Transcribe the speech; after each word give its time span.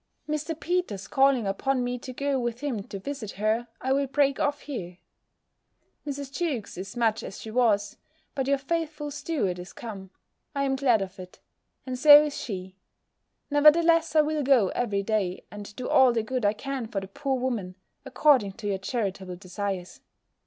Mr. 0.27 0.59
Peters 0.59 1.07
calling 1.07 1.45
upon 1.45 1.83
me 1.83 1.99
to 1.99 2.11
go 2.11 2.39
with 2.39 2.61
him 2.61 2.81
to 2.81 2.97
visit 2.97 3.33
her, 3.33 3.67
I 3.79 3.93
will 3.93 4.07
break 4.07 4.39
off 4.39 4.61
here. 4.61 4.97
Mrs. 6.07 6.33
Jewkes 6.35 6.75
is 6.75 6.97
much 6.97 7.21
as 7.21 7.39
she 7.39 7.51
was; 7.51 7.97
but 8.33 8.47
your 8.47 8.57
faithful 8.57 9.11
steward 9.11 9.59
is 9.59 9.73
come. 9.73 10.09
I 10.55 10.63
am 10.63 10.75
glad 10.75 11.03
of 11.03 11.19
it 11.19 11.39
and 11.85 11.99
so 11.99 12.23
is 12.23 12.35
she 12.35 12.77
Nevertheless 13.51 14.15
I 14.15 14.21
will 14.21 14.41
go 14.41 14.69
every 14.69 15.03
day, 15.03 15.43
and 15.51 15.75
do 15.75 15.87
all 15.87 16.11
the 16.11 16.23
good 16.23 16.45
I 16.45 16.53
can 16.53 16.87
for 16.87 16.99
the 16.99 17.07
poor 17.07 17.37
woman, 17.39 17.75
according 18.03 18.53
to 18.53 18.67
your 18.67 18.79
charitable 18.79 19.35
desires. 19.35 20.01